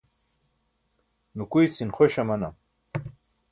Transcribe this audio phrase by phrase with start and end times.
[1.35, 2.53] nukuycin xoś amanam